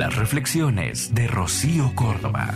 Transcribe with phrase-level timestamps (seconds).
[0.00, 2.54] Las reflexiones de Rocío Córdoba.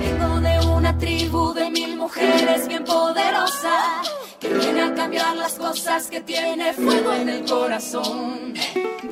[0.00, 4.02] Vengo de una tribu de mil mujeres bien poderosa
[4.40, 8.52] que viene a cambiar las cosas que tiene fuego en el corazón.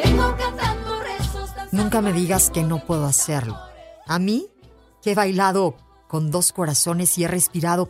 [0.05, 1.51] Vengo cantando rezos.
[1.71, 3.57] Nunca me digas que no puedo hacerlo.
[4.09, 4.49] A mí,
[5.01, 5.77] que he bailado
[6.09, 7.89] con dos corazones y he respirado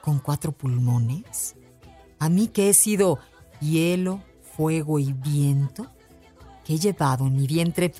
[0.00, 1.56] con cuatro pulmones.
[2.20, 3.18] A mí que he sido
[3.60, 4.22] hielo,
[4.56, 5.88] fuego y viento.
[6.64, 7.92] Que he llevado en mi vientre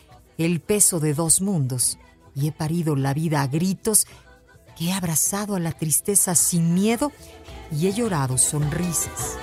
[0.45, 1.99] el peso de dos mundos
[2.35, 4.07] y he parido la vida a gritos,
[4.77, 7.11] que he abrazado a la tristeza sin miedo
[7.73, 9.37] y he llorado sonrisas.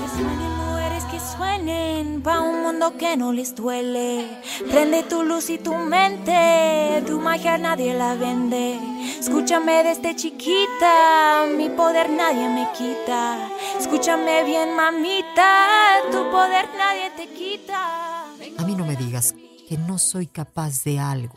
[0.00, 4.42] Que suenen mujeres que suenen pa' un mundo que no les duele.
[4.68, 8.80] Prende tu luz y tu mente, tu magia nadie la vende.
[9.20, 13.48] Escúchame desde chiquita, mi poder nadie me quita.
[13.78, 15.68] Escúchame bien, mamita,
[16.10, 18.24] tu poder nadie te quita.
[18.58, 19.32] A mí no me digas
[19.72, 21.34] que no soy capaz de algo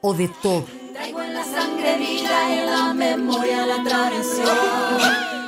[0.00, 0.64] o de todo.
[0.94, 4.48] Traigo en la sangre vida, en la memoria la tradición.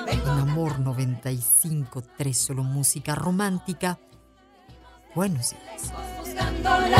[0.07, 3.99] En Amor 95.3 solo música romántica.
[5.15, 5.95] Buenos días.
[6.19, 7.00] Buscando la